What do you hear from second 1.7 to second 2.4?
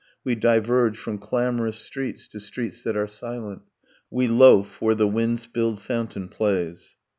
streets to